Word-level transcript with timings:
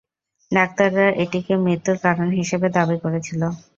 ডাক্তাররা 0.51 1.07
এটিকে 1.23 1.53
মৃত্যুর 1.63 1.97
কারণ 2.05 2.27
হিসেবে 2.39 2.67
দাবী 2.77 2.97
করেছিল। 3.03 3.41